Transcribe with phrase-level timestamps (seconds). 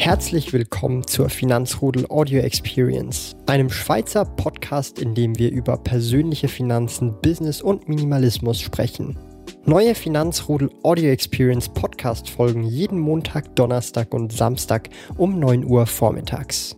[0.00, 7.20] Herzlich willkommen zur Finanzrudel Audio Experience, einem Schweizer Podcast, in dem wir über persönliche Finanzen,
[7.20, 9.18] Business und Minimalismus sprechen.
[9.64, 16.76] Neue Finanzrudel Audio Experience Podcast folgen jeden Montag, Donnerstag und Samstag um 9 Uhr vormittags.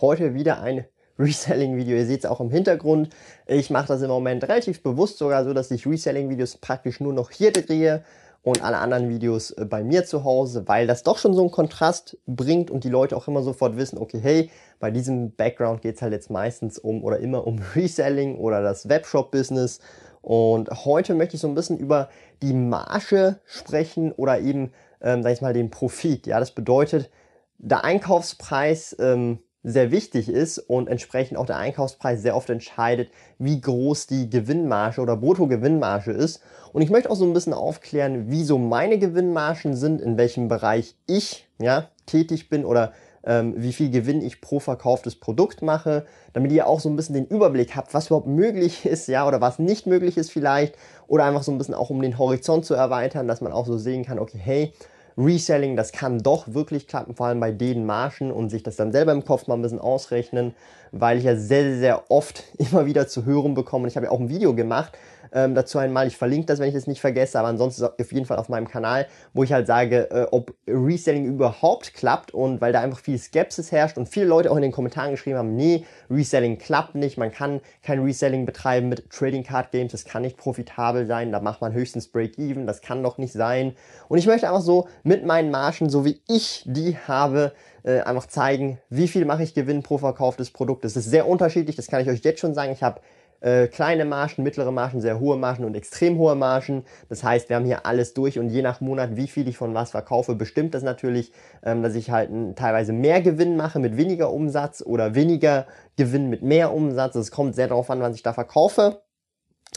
[0.00, 0.86] Heute wieder ein
[1.18, 1.96] Reselling-Video.
[1.96, 3.10] Ihr seht es auch im Hintergrund.
[3.46, 7.32] Ich mache das im Moment relativ bewusst sogar so, dass ich Reselling-Videos praktisch nur noch
[7.32, 8.04] hier drehe
[8.46, 11.50] und alle anderen Videos äh, bei mir zu Hause, weil das doch schon so einen
[11.50, 15.96] Kontrast bringt und die Leute auch immer sofort wissen, okay, hey, bei diesem Background geht
[15.96, 19.80] es halt jetzt meistens um oder immer um Reselling oder das Webshop-Business.
[20.22, 22.08] Und heute möchte ich so ein bisschen über
[22.40, 26.28] die Marge sprechen oder eben, ähm, sag ich mal, den Profit.
[26.28, 27.10] Ja, das bedeutet,
[27.58, 33.60] der Einkaufspreis ähm, sehr wichtig ist und entsprechend auch der Einkaufspreis sehr oft entscheidet, wie
[33.60, 36.40] groß die Gewinnmarge oder Bruttogewinnmarge ist.
[36.72, 40.94] Und ich möchte auch so ein bisschen aufklären, wieso meine Gewinnmargen sind, in welchem Bereich
[41.06, 42.92] ich ja, tätig bin oder
[43.24, 47.16] ähm, wie viel Gewinn ich pro verkauftes Produkt mache, damit ihr auch so ein bisschen
[47.16, 50.76] den Überblick habt, was überhaupt möglich ist, ja, oder was nicht möglich ist vielleicht,
[51.08, 53.76] oder einfach so ein bisschen auch um den Horizont zu erweitern, dass man auch so
[53.78, 54.72] sehen kann, okay, hey,
[55.18, 58.92] Reselling, das kann doch wirklich klappen, vor allem bei den Margen und sich das dann
[58.92, 60.54] selber im Kopf mal ein bisschen ausrechnen,
[60.92, 63.88] weil ich ja sehr, sehr oft immer wieder zu hören bekomme.
[63.88, 64.92] Ich habe ja auch ein Video gemacht,
[65.32, 68.12] ähm, dazu einmal, ich verlinke das, wenn ich das nicht vergesse, aber ansonsten es auf
[68.12, 72.60] jeden Fall auf meinem Kanal, wo ich halt sage, äh, ob Reselling überhaupt klappt und
[72.60, 75.56] weil da einfach viel Skepsis herrscht und viele Leute auch in den Kommentaren geschrieben haben,
[75.56, 80.22] nee, Reselling klappt nicht, man kann kein Reselling betreiben mit Trading Card Games, das kann
[80.22, 83.74] nicht profitabel sein, da macht man höchstens Break-Even, das kann doch nicht sein.
[84.08, 87.52] Und ich möchte einfach so mit meinen Margen, so wie ich die habe,
[87.86, 90.84] äh, einfach zeigen, wie viel mache ich Gewinn pro verkauftes Produkt.
[90.84, 92.72] Das ist sehr unterschiedlich, das kann ich euch jetzt schon sagen.
[92.72, 93.00] Ich habe
[93.40, 96.84] äh, kleine Margen, mittlere Margen, sehr hohe Margen und extrem hohe Margen.
[97.08, 99.74] Das heißt, wir haben hier alles durch und je nach Monat, wie viel ich von
[99.74, 101.32] was verkaufe, bestimmt das natürlich,
[101.62, 105.66] ähm, dass ich halt teilweise mehr Gewinn mache mit weniger Umsatz oder weniger
[105.96, 107.14] Gewinn mit mehr Umsatz.
[107.14, 109.02] Es kommt sehr darauf an, was ich da verkaufe.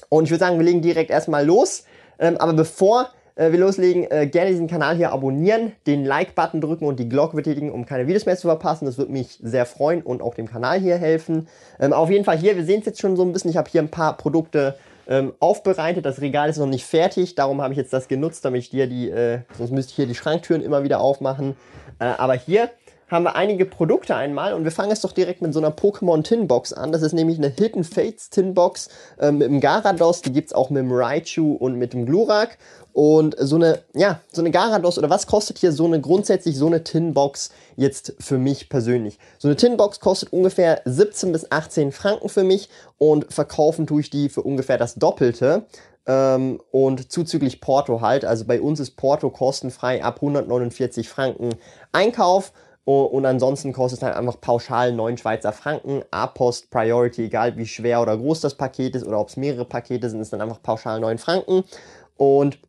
[0.10, 1.84] Und ich würde sagen, wir legen direkt erstmal los.
[2.20, 6.86] Ähm, aber bevor äh, wir loslegen, äh, gerne diesen Kanal hier abonnieren, den Like-Button drücken
[6.86, 8.86] und die Glocke betätigen, um keine Videos mehr zu verpassen.
[8.86, 11.48] Das würde mich sehr freuen und auch dem Kanal hier helfen.
[11.80, 13.50] Ähm, auf jeden Fall hier, wir sehen es jetzt schon so ein bisschen.
[13.50, 14.76] Ich habe hier ein paar Produkte
[15.08, 16.06] ähm, aufbereitet.
[16.06, 18.88] Das Regal ist noch nicht fertig, darum habe ich jetzt das genutzt, damit ich dir
[18.88, 21.56] die, äh, sonst müsste ich hier die Schranktüren immer wieder aufmachen.
[22.00, 22.70] Äh, aber hier
[23.10, 26.24] haben wir einige Produkte einmal und wir fangen jetzt doch direkt mit so einer Pokémon
[26.24, 26.92] Tinbox an.
[26.92, 28.90] Das ist nämlich eine Hidden Fates Tinbox
[29.20, 32.58] äh, mit dem Garados, die gibt es auch mit dem Raichu und mit dem Glurak.
[32.92, 36.68] Und so eine, ja, so eine Garados oder was kostet hier so eine grundsätzlich so
[36.68, 39.20] eine Tinbox jetzt für mich persönlich?
[39.38, 44.10] So eine Tinbox kostet ungefähr 17 bis 18 Franken für mich und verkaufen tue ich
[44.10, 45.66] die für ungefähr das Doppelte.
[46.08, 48.26] Ähm, und zuzüglich Porto halt.
[48.26, 51.50] Also bei uns ist Porto kostenfrei ab 149 Franken
[51.92, 52.52] Einkauf.
[52.86, 56.04] Und ansonsten kostet es halt einfach pauschal 9 Schweizer Franken.
[56.10, 60.10] A-Post, Priority, egal wie schwer oder groß das Paket ist oder ob es mehrere Pakete
[60.10, 61.64] sind, ist dann einfach pauschal 9 Franken.
[62.18, 62.60] Und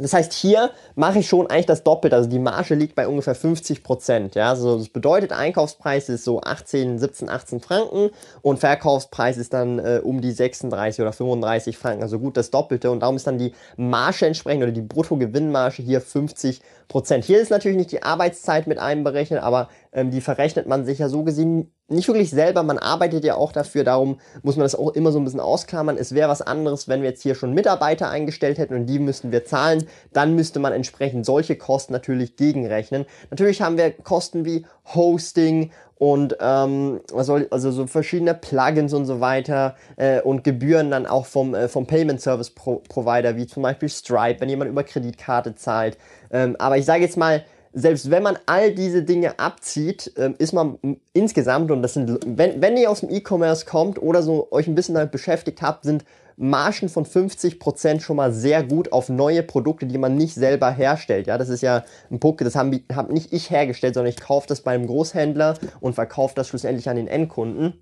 [0.00, 2.16] das heißt, hier mache ich schon eigentlich das Doppelte.
[2.16, 4.34] Also die Marge liegt bei ungefähr 50 Prozent.
[4.34, 8.10] Ja, also das bedeutet, Einkaufspreis ist so 18, 17, 18 Franken
[8.42, 12.02] und Verkaufspreis ist dann äh, um die 36 oder 35 Franken.
[12.02, 12.90] Also gut das Doppelte.
[12.90, 17.24] Und darum ist dann die Marge entsprechend oder die Bruttogewinnmarge hier 50 Prozent.
[17.24, 21.08] Hier ist natürlich nicht die Arbeitszeit mit einberechnet, aber ähm, die verrechnet man sich ja
[21.08, 24.90] so gesehen nicht wirklich selber, man arbeitet ja auch dafür, darum muss man das auch
[24.90, 25.96] immer so ein bisschen ausklammern.
[25.96, 29.32] Es wäre was anderes, wenn wir jetzt hier schon Mitarbeiter eingestellt hätten und die müssten
[29.32, 33.06] wir zahlen, dann müsste man entsprechend solche Kosten natürlich gegenrechnen.
[33.30, 34.64] Natürlich haben wir Kosten wie
[34.94, 41.06] Hosting und ähm, also, also so verschiedene Plugins und so weiter äh, und Gebühren dann
[41.06, 44.84] auch vom, äh, vom Payment Service Pro Provider, wie zum Beispiel Stripe, wenn jemand über
[44.84, 45.98] Kreditkarte zahlt.
[46.30, 50.52] Ähm, aber ich sage jetzt mal, selbst wenn man all diese Dinge abzieht, ähm, ist
[50.52, 50.78] man
[51.12, 54.74] insgesamt, und das sind, wenn, wenn ihr aus dem E-Commerce kommt oder so euch ein
[54.74, 56.04] bisschen damit beschäftigt habt, sind
[56.36, 61.26] Margen von 50% schon mal sehr gut auf neue Produkte, die man nicht selber herstellt.
[61.26, 64.46] Ja, das ist ja ein Punkt, das habe hab nicht ich hergestellt, sondern ich kaufe
[64.48, 67.74] das bei einem Großhändler und verkaufe das schlussendlich an den Endkunden.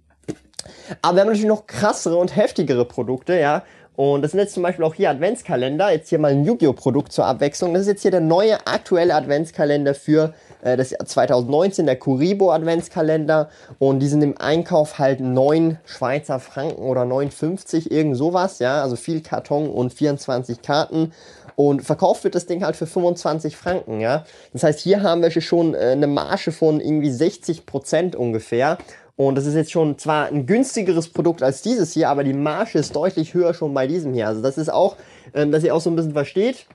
[1.02, 3.62] Aber wir haben natürlich noch krassere und heftigere Produkte, ja.
[3.99, 5.91] Und das sind jetzt zum Beispiel auch hier Adventskalender.
[5.91, 6.73] Jetzt hier mal ein Yu-Gi-Oh!
[6.73, 7.75] Produkt zur Abwechslung.
[7.75, 12.53] Das ist jetzt hier der neue aktuelle Adventskalender für äh, das Jahr 2019, der Kuribo
[12.53, 13.49] Adventskalender.
[13.81, 18.61] Und die sind im Einkauf halt 9 Schweizer Franken oder 9,50, irgend sowas.
[18.61, 21.12] Ja, also viel Karton und 24 Karten.
[21.56, 24.25] Und verkauft wird das Ding halt für 25 Franken, ja.
[24.53, 28.79] Das heißt, hier haben wir schon äh, eine Marge von irgendwie 60 Prozent ungefähr.
[29.19, 32.79] Und das ist jetzt schon zwar ein günstigeres Produkt als dieses hier, aber die Marge
[32.79, 34.29] ist deutlich höher schon bei diesem hier.
[34.29, 34.97] Also das ist auch,
[35.35, 36.67] ähm, dass ihr auch so ein bisschen versteht.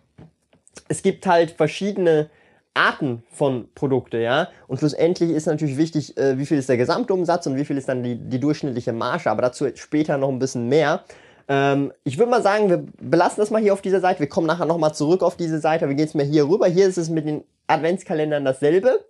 [0.89, 2.29] Es gibt halt verschiedene
[2.73, 4.49] Arten von Produkte, ja.
[4.67, 7.87] Und schlussendlich ist natürlich wichtig, äh, wie viel ist der Gesamtumsatz und wie viel ist
[7.87, 11.05] dann die, die durchschnittliche Marge, aber dazu später noch ein bisschen mehr.
[11.47, 14.19] Ähm, ich würde mal sagen, wir belassen das mal hier auf dieser Seite.
[14.19, 15.87] Wir kommen nachher nochmal zurück auf diese Seite.
[15.87, 16.67] Wir gehen jetzt mal hier rüber.
[16.67, 19.05] Hier ist es mit den Adventskalendern dasselbe.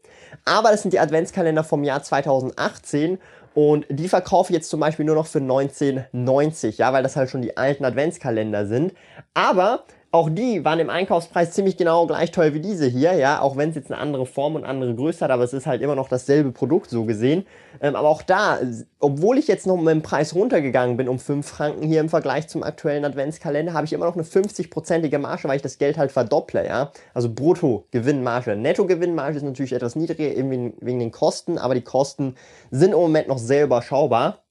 [0.46, 3.20] Aber das sind die Adventskalender vom Jahr 2018
[3.54, 7.30] und die verkaufe ich jetzt zum Beispiel nur noch für 19,90, ja, weil das halt
[7.30, 8.94] schon die alten Adventskalender sind.
[9.36, 9.84] Aber
[10.14, 13.70] auch die waren im Einkaufspreis ziemlich genau gleich teuer wie diese hier, ja, auch wenn
[13.70, 16.08] es jetzt eine andere Form und andere Größe hat, aber es ist halt immer noch
[16.08, 17.48] dasselbe Produkt so gesehen.
[17.82, 18.60] Ähm, aber auch da,
[19.00, 22.48] obwohl ich jetzt noch mit dem Preis runtergegangen bin um 5 Franken hier im Vergleich
[22.48, 26.12] zum aktuellen Adventskalender, habe ich immer noch eine 50-prozentige Marge, weil ich das Geld halt
[26.12, 26.92] verdopple, ja.
[27.16, 28.56] Also Brutto-Gewinnmarge.
[28.56, 32.36] Netto-Gewinnmarge ist natürlich etwas niedriger, eben wegen den Kosten, aber die Kosten
[32.70, 34.44] sind im Moment noch sehr überschaubar.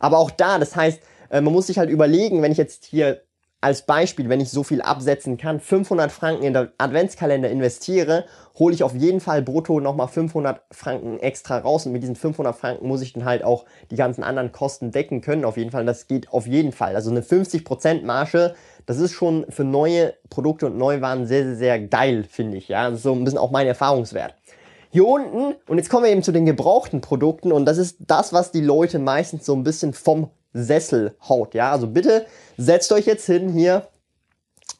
[0.00, 1.00] Aber auch da, das heißt,
[1.30, 3.22] äh, man muss sich halt überlegen, wenn ich jetzt hier
[3.60, 8.24] als Beispiel, wenn ich so viel absetzen kann, 500 Franken in den Adventskalender investiere,
[8.56, 12.54] hole ich auf jeden Fall brutto nochmal 500 Franken extra raus und mit diesen 500
[12.54, 15.84] Franken muss ich dann halt auch die ganzen anderen Kosten decken können, auf jeden Fall.
[15.84, 16.94] das geht auf jeden Fall.
[16.94, 18.54] Also eine 50% Marge,
[18.86, 22.68] das ist schon für neue Produkte und Neuwaren sehr, sehr, sehr geil, finde ich.
[22.68, 24.34] Ja, so ein bisschen auch mein Erfahrungswert.
[24.90, 28.32] Hier unten, und jetzt kommen wir eben zu den gebrauchten Produkten und das ist das,
[28.32, 31.54] was die Leute meistens so ein bisschen vom Sessel haut.
[31.54, 33.88] Ja, also bitte setzt euch jetzt hin hier,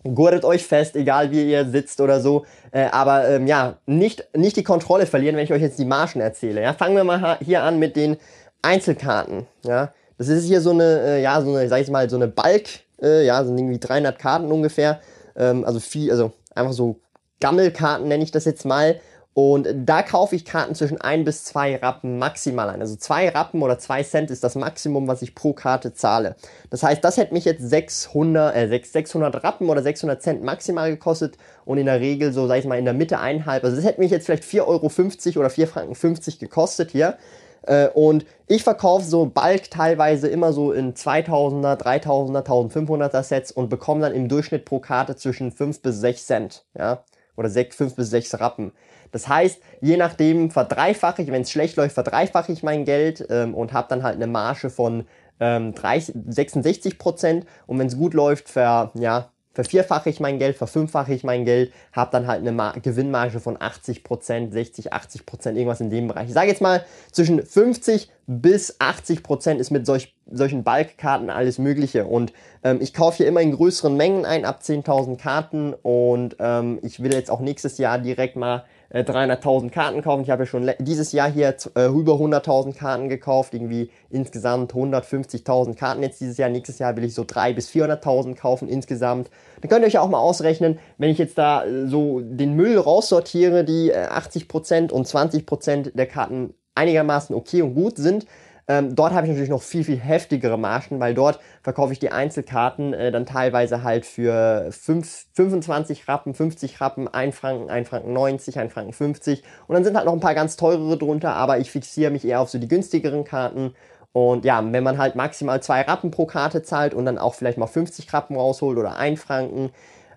[0.03, 2.45] gurtet euch fest, egal wie ihr sitzt oder so.
[2.71, 6.21] Äh, aber ähm, ja, nicht, nicht die Kontrolle verlieren, wenn ich euch jetzt die Margen
[6.21, 6.63] erzähle.
[6.63, 8.17] Ja, fangen wir mal hier an mit den
[8.63, 9.47] Einzelkarten.
[9.65, 12.29] Ja, das ist hier so eine, äh, ja, so eine, sag ich mal, so eine
[12.29, 12.69] Balk,
[13.01, 15.01] äh, ja, so irgendwie 300 Karten ungefähr.
[15.37, 17.01] Ähm, also viel, also einfach so
[17.41, 19.01] Gammelkarten nenne ich das jetzt mal.
[19.41, 22.81] Und da kaufe ich Karten zwischen ein bis zwei Rappen maximal ein.
[22.81, 26.35] Also zwei Rappen oder zwei Cent ist das Maximum, was ich pro Karte zahle.
[26.71, 31.37] Das heißt, das hätte mich jetzt 600, äh, 600 Rappen oder 600 Cent maximal gekostet
[31.65, 33.63] und in der Regel so, sag ich mal, in der Mitte einhalb.
[33.63, 37.17] Also das hätte mich jetzt vielleicht 4,50 Euro oder 4 Franken 50 gekostet hier.
[37.63, 43.69] Äh, und ich verkaufe so Bulk teilweise immer so in 2000er, 3000er, 1500er Sets und
[43.69, 46.65] bekomme dann im Durchschnitt pro Karte zwischen 5 bis 6 Cent.
[46.77, 47.05] Ja?
[47.37, 48.73] Oder 6, 5 bis 6 Rappen.
[49.13, 53.55] Das heißt, je nachdem verdreifache ich, wenn es schlecht läuft, verdreifache ich mein Geld ähm,
[53.55, 55.07] und habe dann halt eine Marge von
[55.41, 57.47] ähm, 30, 66 Prozent.
[57.67, 61.73] Und wenn es gut läuft, ver, ja, vervierfache ich mein Geld, verfünffache ich mein Geld,
[61.93, 66.07] habe dann halt eine Mar Gewinnmarge von 80 Prozent, 60, 80 Prozent, irgendwas in dem
[66.07, 66.29] Bereich.
[66.29, 71.59] Ich sage jetzt mal, zwischen 50 bis 80 Prozent ist mit solch, solchen Balkkarten alles
[71.59, 72.07] Mögliche.
[72.07, 72.33] Und
[72.63, 75.75] ähm, ich kaufe hier immer in größeren Mengen ein, ab 10.000 Karten.
[75.75, 80.23] Und ähm, ich will jetzt auch nächstes Jahr direkt mal 300.000 äh, Karten kaufen.
[80.23, 85.75] Ich habe ja schon dieses Jahr hier äh, über 100.000 Karten gekauft, irgendwie insgesamt 150.000
[85.75, 86.49] Karten jetzt dieses Jahr.
[86.49, 89.31] Nächstes Jahr will ich so 300.000 bis 400.000 kaufen insgesamt.
[89.61, 92.79] Dann könnt ihr euch auch mal ausrechnen, wenn ich jetzt da äh, so den Müll
[92.79, 98.25] raussortiere, die 80% und 20% der Karten einigermaßen okay und gut sind,
[98.71, 102.11] ähm, dort habe ich natürlich noch viel, viel heftigere Margen, weil dort verkaufe ich die
[102.11, 108.13] Einzelkarten äh, dann teilweise halt für 5, 25 Rappen, 50 Rappen, 1 Franken, 1 Franken
[108.13, 111.59] 90, 1 Franken 50 und dann sind halt noch ein paar ganz teurere drunter, aber
[111.59, 113.75] ich fixiere mich eher auf so die günstigeren Karten
[114.13, 117.57] und ja, wenn man halt maximal zwei Rappen pro Karte zahlt und dann auch vielleicht
[117.57, 119.71] mal 50 Rappen rausholt oder 1 Franken,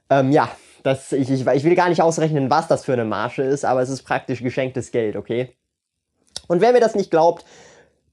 [0.09, 0.49] ähm, ja,
[0.83, 3.81] das, ich, ich, ich will gar nicht ausrechnen, was das für eine Marge ist, aber
[3.81, 5.55] es ist praktisch geschenktes Geld, okay?
[6.47, 7.45] Und wer mir das nicht glaubt,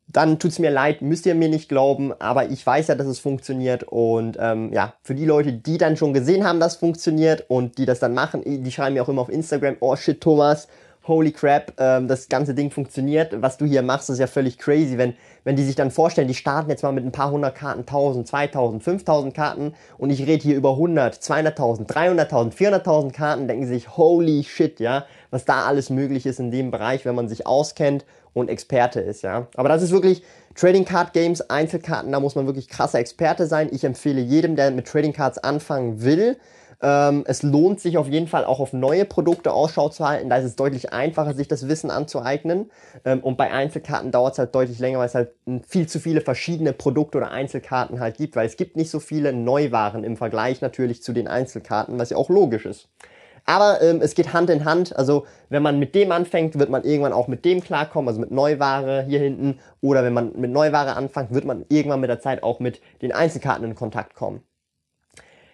[0.09, 3.19] dann tut's mir leid, müsst ihr mir nicht glauben, aber ich weiß ja, dass es
[3.19, 7.45] funktioniert und ähm, ja, für die Leute, die dann schon gesehen haben, dass es funktioniert
[7.49, 10.69] und die das dann machen, die schreiben mir auch immer auf Instagram, oh shit Thomas,
[11.07, 14.97] holy crap, ähm, das ganze Ding funktioniert, was du hier machst, ist ja völlig crazy,
[14.97, 17.81] wenn, wenn die sich dann vorstellen, die starten jetzt mal mit ein paar hundert Karten,
[17.81, 23.67] 1000, 2000, 5000 Karten und ich rede hier über 100, 200.000, 300.000, 400.000 Karten, denken
[23.67, 27.29] sie sich, holy shit, ja, was da alles möglich ist in dem Bereich, wenn man
[27.29, 28.07] sich auskennt
[28.39, 29.49] und Experte ist, ja.
[29.57, 30.23] Aber das ist wirklich
[30.55, 33.69] Trading Card Games, Einzelkarten, da muss man wirklich krasser Experte sein.
[33.71, 36.37] Ich empfehle jedem, der mit Trading Cards anfangen will,
[36.81, 40.31] ähm, es lohnt sich auf jeden Fall auch auf neue Produkte Ausschau zu halten.
[40.31, 42.71] Da ist es deutlich einfacher, sich das Wissen anzueignen.
[43.05, 45.33] Ähm, und bei Einzelkarten dauert es halt deutlich länger, weil es halt
[45.67, 49.33] viel zu viele verschiedene Produkte oder Einzelkarten halt gibt, weil es gibt nicht so viele
[49.33, 52.89] Neuwaren im Vergleich natürlich zu den Einzelkarten, was ja auch logisch ist.
[53.49, 54.95] Aber ähm, es geht Hand in Hand.
[54.95, 58.31] Also wenn man mit dem anfängt, wird man irgendwann auch mit dem klarkommen, also mit
[58.31, 59.59] Neuware hier hinten.
[59.81, 63.11] Oder wenn man mit Neuware anfängt, wird man irgendwann mit der Zeit auch mit den
[63.11, 64.43] Einzelkarten in Kontakt kommen.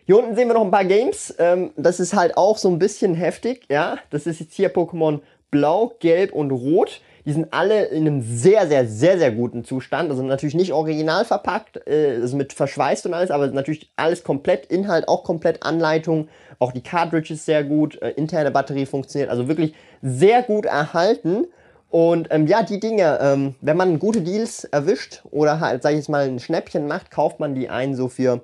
[0.07, 1.37] Hier unten sehen wir noch ein paar Games.
[1.39, 3.65] Ähm, das ist halt auch so ein bisschen heftig.
[3.71, 5.21] Ja, das ist jetzt hier Pokémon
[5.53, 7.01] Blau, Gelb und Rot.
[7.27, 10.11] Die sind alle in einem sehr, sehr, sehr, sehr guten Zustand.
[10.11, 14.67] Also natürlich nicht original verpackt, äh, also mit verschweißt und alles, aber natürlich alles komplett,
[14.67, 16.29] Inhalt auch komplett, Anleitung,
[16.59, 21.47] auch die Cartridge ist sehr gut, äh, interne Batterie funktioniert, also wirklich sehr gut erhalten.
[21.91, 25.99] Und ähm, ja, die Dinge, ähm, wenn man gute Deals erwischt oder halt, sag ich
[25.99, 28.41] jetzt mal, ein Schnäppchen macht, kauft man die ein so für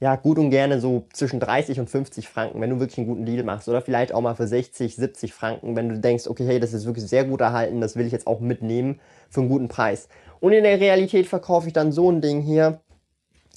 [0.00, 3.26] ja, gut und gerne so zwischen 30 und 50 Franken, wenn du wirklich einen guten
[3.26, 3.68] Deal machst.
[3.68, 6.86] Oder vielleicht auch mal für 60, 70 Franken, wenn du denkst, okay, hey, das ist
[6.86, 10.08] wirklich sehr gut erhalten, das will ich jetzt auch mitnehmen für einen guten Preis.
[10.40, 12.80] Und in der Realität verkaufe ich dann so ein Ding hier,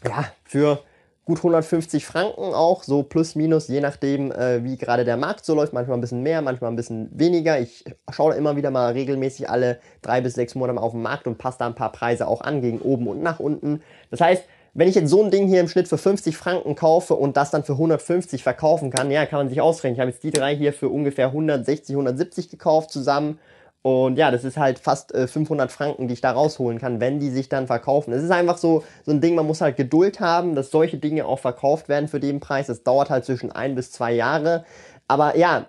[0.03, 0.79] ja, für
[1.25, 5.53] gut 150 Franken auch, so plus minus, je nachdem, äh, wie gerade der Markt so
[5.53, 5.73] läuft.
[5.73, 7.59] Manchmal ein bisschen mehr, manchmal ein bisschen weniger.
[7.59, 11.37] Ich schaue immer wieder mal regelmäßig alle drei bis sechs Monate auf den Markt und
[11.37, 13.81] passe da ein paar Preise auch an, gegen oben und nach unten.
[14.09, 14.43] Das heißt,
[14.73, 17.51] wenn ich jetzt so ein Ding hier im Schnitt für 50 Franken kaufe und das
[17.51, 19.95] dann für 150 verkaufen kann, ja, kann man sich ausrechnen.
[19.95, 23.39] Ich habe jetzt die drei hier für ungefähr 160, 170 gekauft zusammen.
[23.83, 27.19] Und ja, das ist halt fast äh, 500 Franken, die ich da rausholen kann, wenn
[27.19, 28.13] die sich dann verkaufen.
[28.13, 31.25] Es ist einfach so, so ein Ding, man muss halt Geduld haben, dass solche Dinge
[31.25, 32.67] auch verkauft werden für den Preis.
[32.67, 34.65] Das dauert halt zwischen ein bis zwei Jahre.
[35.07, 35.65] Aber ja,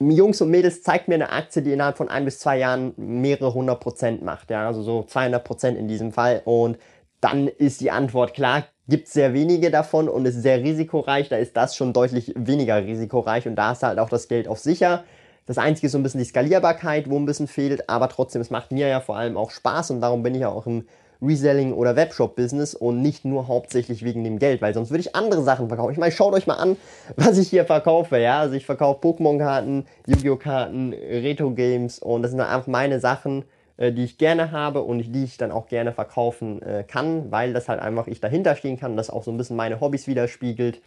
[0.00, 3.52] Jungs und Mädels, zeigt mir eine Aktie, die innerhalb von ein bis zwei Jahren mehrere
[3.52, 4.50] hundert Prozent macht.
[4.50, 6.42] Ja, also so 200 Prozent in diesem Fall.
[6.44, 6.78] Und
[7.20, 11.56] dann ist die Antwort klar, gibt sehr wenige davon und ist sehr risikoreich, da ist
[11.56, 15.04] das schon deutlich weniger risikoreich und da ist halt auch das Geld auf sicher.
[15.46, 18.50] Das einzige ist so ein bisschen die Skalierbarkeit, wo ein bisschen fehlt, aber trotzdem, es
[18.50, 20.86] macht mir ja vor allem auch Spaß und darum bin ich ja auch im
[21.20, 25.42] Reselling oder Webshop-Business und nicht nur hauptsächlich wegen dem Geld, weil sonst würde ich andere
[25.42, 25.92] Sachen verkaufen.
[25.92, 26.76] Ich meine, schaut euch mal an,
[27.16, 28.40] was ich hier verkaufe, ja.
[28.40, 30.36] Also ich verkaufe Pokémon-Karten, Yu-Gi-Oh!
[30.36, 33.44] Karten, Retro-Games und das sind einfach meine Sachen,
[33.78, 37.68] die ich gerne habe und die ich dann auch gerne verkaufen äh, kann, weil das
[37.68, 40.82] halt einfach ich dahinter stehen kann, das auch so ein bisschen meine Hobbys widerspiegelt.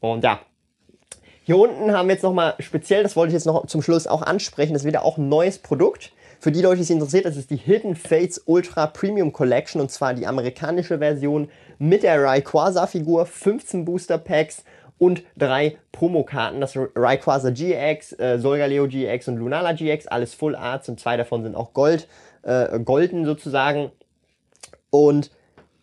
[0.00, 0.40] Und ja,
[1.44, 4.22] hier unten haben wir jetzt nochmal speziell, das wollte ich jetzt noch zum Schluss auch
[4.22, 6.12] ansprechen, das ist wieder auch ein neues Produkt.
[6.38, 9.90] Für die Leute, die es interessiert, das ist die Hidden Fates Ultra Premium Collection und
[9.90, 11.48] zwar die amerikanische Version
[11.78, 14.64] mit der Rayquaza Figur, 15 Booster Packs
[15.02, 16.60] und drei Promokarten.
[16.60, 21.42] Das Rayquaza GX, äh, Solgaleo GX und Lunala GX, alles Full Arts und zwei davon
[21.42, 22.06] sind auch Gold,
[22.44, 23.90] äh, golden sozusagen.
[24.90, 25.32] Und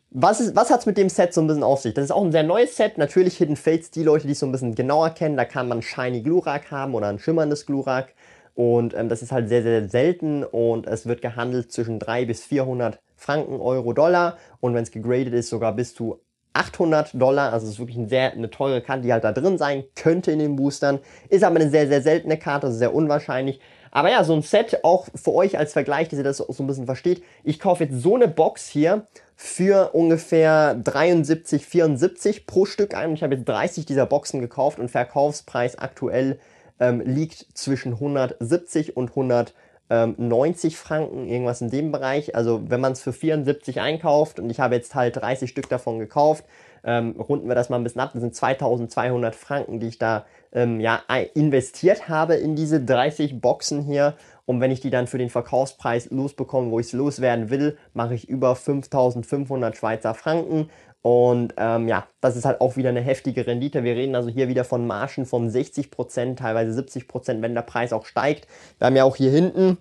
[0.10, 1.94] was, was hat's mit dem Set so ein bisschen auf sich?
[1.94, 2.98] Das ist auch ein sehr neues Set.
[2.98, 5.82] Natürlich Hidden Fates, die Leute, die es so ein bisschen genauer kennen, da kann man
[5.82, 8.14] Shiny Glurak haben oder ein schimmerndes Glurak.
[8.56, 12.46] Und ähm, das ist halt sehr, sehr selten und es wird gehandelt zwischen 300 bis
[12.46, 14.38] 400 Franken, Euro, Dollar.
[14.62, 16.22] Und wenn es gegradet ist, sogar bis zu
[16.60, 19.58] 800 Dollar, also es ist wirklich eine sehr eine teure Karte, die halt da drin
[19.58, 21.00] sein könnte in den Boostern.
[21.30, 23.62] Ist aber eine sehr, sehr seltene Karte, also sehr unwahrscheinlich.
[23.92, 26.68] Aber ja, so ein Set auch für euch als Vergleich, dass ihr das so ein
[26.68, 27.24] bisschen versteht.
[27.44, 33.14] Ich kaufe jetzt so eine Box hier für ungefähr 73, 74 pro Stück ein.
[33.14, 36.40] Ich habe jetzt 30 dieser Boxen gekauft und Verkaufspreis aktuell
[36.82, 39.54] ähm, liegt zwischen 170 und 100
[39.90, 42.36] 90 ähm, Franken, irgendwas in dem Bereich.
[42.36, 46.00] Also wenn man es für 74 einkauft und ich habe jetzt halt 30 Stück davon
[46.00, 46.46] gekauft,
[46.84, 48.12] ähm, runden wir das mal ein bisschen ab.
[48.14, 51.02] Das sind 2200 Franken, die ich da ähm, ja,
[51.34, 54.16] investiert habe in diese 30 Boxen hier.
[54.46, 58.16] Und wenn ich die dann für den Verkaufspreis losbekomme, wo ich es loswerden will, mache
[58.16, 60.70] ich über 5500 Schweizer Franken.
[61.02, 63.84] Und ähm, ja, das ist halt auch wieder eine heftige Rendite.
[63.84, 68.06] Wir reden also hier wieder von Margen von 60%, teilweise 70%, wenn der Preis auch
[68.06, 68.48] steigt.
[68.80, 69.78] Wir haben ja auch hier hinten,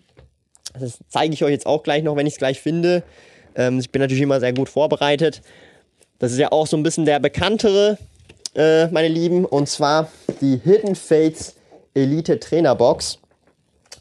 [0.79, 3.03] das zeige ich euch jetzt auch gleich noch, wenn ich es gleich finde.
[3.57, 5.43] Ähm, ich bin natürlich immer sehr gut vorbereitet.
[6.21, 7.99] Das ist ja auch so ein bisschen der bekanntere,
[8.55, 10.09] äh, meine Lieben, und zwar
[10.41, 11.57] die Hidden Fates
[11.95, 13.19] Elite Trainer Box.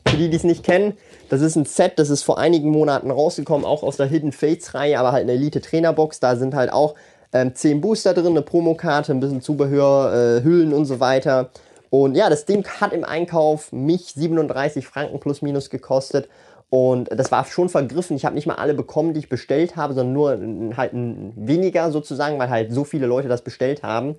[0.07, 0.93] Für die, die es nicht kennen,
[1.29, 4.73] das ist ein Set, das ist vor einigen Monaten rausgekommen, auch aus der Hidden Fates
[4.73, 6.19] Reihe, aber halt eine Elite Trainer Box.
[6.19, 6.95] Da sind halt auch
[7.33, 11.49] ähm, 10 Booster drin, eine Promokarte, ein bisschen Zubehör, äh, Hüllen und so weiter.
[11.89, 16.27] Und ja, das Ding hat im Einkauf mich 37 Franken plus minus gekostet.
[16.69, 18.17] Und das war schon vergriffen.
[18.17, 22.37] Ich habe nicht mal alle bekommen, die ich bestellt habe, sondern nur halt weniger sozusagen,
[22.39, 24.15] weil halt so viele Leute das bestellt haben.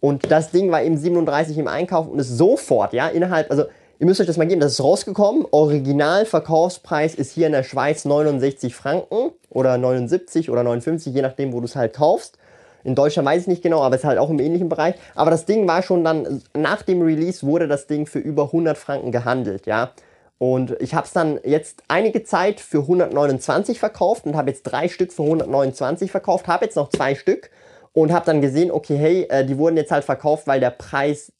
[0.00, 3.64] Und das Ding war eben 37 im Einkauf und ist sofort, ja, innerhalb, also
[4.02, 5.46] Ihr müsst euch das mal geben, das ist rausgekommen.
[5.52, 11.60] Originalverkaufspreis ist hier in der Schweiz 69 Franken oder 79 oder 59, je nachdem, wo
[11.60, 12.36] du es halt kaufst.
[12.82, 14.96] In Deutschland weiß ich nicht genau, aber es ist halt auch im ähnlichen Bereich.
[15.14, 18.76] Aber das Ding war schon dann, nach dem Release wurde das Ding für über 100
[18.76, 19.92] Franken gehandelt, ja.
[20.38, 24.88] Und ich habe es dann jetzt einige Zeit für 129 verkauft und habe jetzt drei
[24.88, 27.50] Stück für 129 verkauft, habe jetzt noch zwei Stück
[27.92, 31.30] und habe dann gesehen, okay, hey, äh, die wurden jetzt halt verkauft, weil der Preis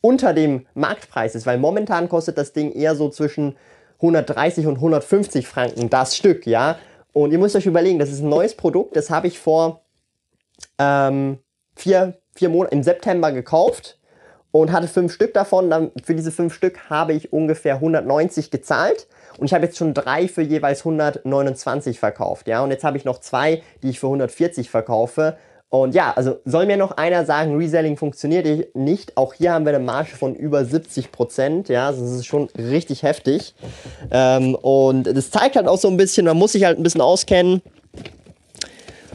[0.00, 3.56] unter dem Marktpreis ist, weil momentan kostet das Ding eher so zwischen
[3.96, 6.78] 130 und 150 Franken das Stück, ja.
[7.12, 9.82] Und ihr müsst euch überlegen, das ist ein neues Produkt, das habe ich vor
[10.78, 11.38] ähm,
[11.74, 13.98] vier, vier Monaten im September gekauft
[14.50, 15.70] und hatte fünf Stück davon.
[15.70, 19.06] Dann für diese fünf Stück habe ich ungefähr 190 gezahlt.
[19.36, 22.48] Und ich habe jetzt schon drei für jeweils 129 verkauft.
[22.48, 25.36] Ja, und jetzt habe ich noch zwei, die ich für 140 verkaufe.
[25.70, 29.16] Und ja, also soll mir noch einer sagen, Reselling funktioniert nicht.
[29.18, 31.68] Auch hier haben wir eine Marge von über 70 Prozent.
[31.68, 33.54] Ja, also das ist schon richtig heftig.
[34.10, 37.02] Ähm, und das zeigt halt auch so ein bisschen, man muss sich halt ein bisschen
[37.02, 37.60] auskennen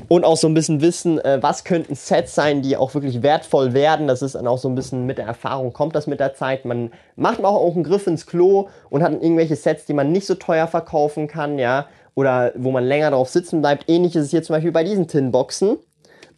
[0.07, 3.74] und auch so ein bisschen wissen, äh, was könnten Sets sein, die auch wirklich wertvoll
[3.74, 4.07] werden.
[4.07, 6.65] Das ist dann auch so ein bisschen mit der Erfahrung, kommt das mit der Zeit.
[6.65, 10.36] Man macht auch einen Griff ins Klo und hat irgendwelche Sets, die man nicht so
[10.36, 13.89] teuer verkaufen kann, ja, oder wo man länger drauf sitzen bleibt.
[13.89, 15.77] Ähnlich ist es hier zum Beispiel bei diesen Tinboxen.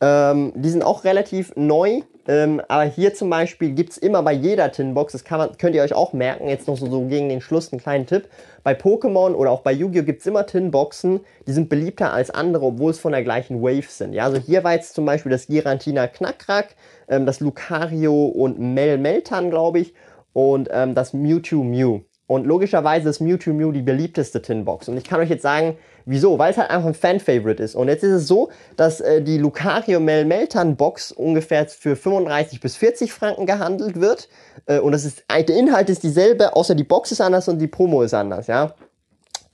[0.01, 4.33] Ähm, die sind auch relativ neu, ähm, aber hier zum Beispiel gibt es immer bei
[4.33, 7.39] jeder Tinbox, das man, könnt ihr euch auch merken, jetzt noch so, so gegen den
[7.39, 8.27] Schluss einen kleinen Tipp.
[8.63, 10.03] Bei Pokémon oder auch bei Yu-Gi-Oh!
[10.03, 13.89] gibt es immer Tinboxen, die sind beliebter als andere, obwohl es von der gleichen Wave
[13.89, 14.13] sind.
[14.13, 16.75] Ja, also hier war jetzt zum Beispiel das Girantina Knackrack,
[17.07, 19.93] ähm, das Lucario und Mel Meltan, glaube ich,
[20.33, 22.01] und ähm, das Mewtwo Mew.
[22.27, 24.89] Und logischerweise ist Mewtwo Mew die beliebteste Tinbox.
[24.89, 26.39] Und ich kann euch jetzt sagen, wieso?
[26.39, 27.75] Weil es halt einfach ein Fan-Favorite ist.
[27.75, 32.59] Und jetzt ist es so, dass äh, die Lucario Mel Meltan Box ungefähr für 35
[32.61, 34.27] bis 40 Franken gehandelt wird.
[34.65, 37.67] Äh, und das ist, der Inhalt ist dieselbe, außer die Box ist anders und die
[37.67, 38.73] Promo ist anders, ja.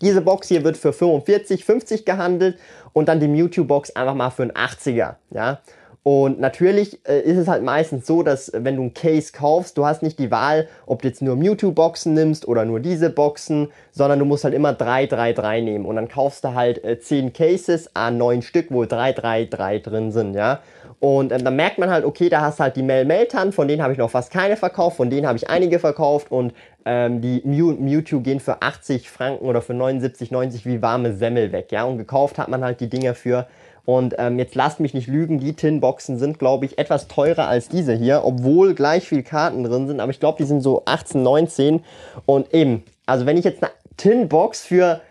[0.01, 2.57] Diese Box hier wird für 45, 50 gehandelt
[2.93, 5.59] und dann die Mewtwo Box einfach mal für einen 80er, ja.
[6.03, 9.77] Und natürlich äh, ist es halt meistens so, dass äh, wenn du ein Case kaufst,
[9.77, 13.67] du hast nicht die Wahl, ob du jetzt nur Mewtwo-Boxen nimmst oder nur diese Boxen,
[13.91, 15.85] sondern du musst halt immer 3, 3, 3 nehmen.
[15.85, 19.79] Und dann kaufst du halt äh, 10 Cases an 9 Stück, wo 3, 3, 3
[19.79, 20.61] drin sind, ja.
[20.99, 23.81] Und ähm, dann merkt man halt, okay, da hast halt die Mel Meltan, von denen
[23.83, 26.53] habe ich noch fast keine verkauft, von denen habe ich einige verkauft und
[26.85, 31.51] ähm, die Mew Mewtwo gehen für 80 Franken oder für 79, 90 wie warme Semmel
[31.51, 31.83] weg, ja.
[31.83, 33.47] Und gekauft hat man halt die Dinger für
[33.85, 37.67] und ähm, jetzt lasst mich nicht lügen, die Tinboxen sind, glaube ich, etwas teurer als
[37.67, 39.99] diese hier, obwohl gleich viel Karten drin sind.
[39.99, 41.83] Aber ich glaube, die sind so 18, 19.
[42.25, 45.01] Und eben, also wenn ich jetzt eine Tinbox für,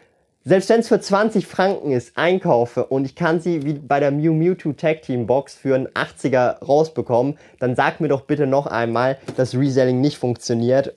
[0.45, 4.13] selbst wenn es für 20 Franken ist, einkaufe und ich kann sie wie bei der
[4.13, 8.67] Mew Mewtwo Tag Team Box für einen 80er rausbekommen, dann sag mir doch bitte noch
[8.67, 10.97] einmal, dass Reselling nicht funktioniert